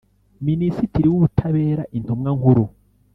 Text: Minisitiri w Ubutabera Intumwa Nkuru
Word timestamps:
Minisitiri 0.47 1.05
w 1.11 1.15
Ubutabera 1.17 1.83
Intumwa 1.97 2.29
Nkuru 2.37 2.63